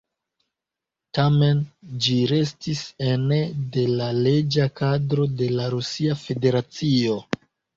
Tamen 1.17 1.59
ĝi 2.05 2.15
restis 2.31 2.81
ene 3.09 3.39
de 3.77 3.85
la 4.01 4.09
leĝa 4.23 4.67
kadro 4.83 5.29
de 5.43 5.51
la 5.61 5.69
Rusia 5.75 6.19
Federacio. 6.27 7.21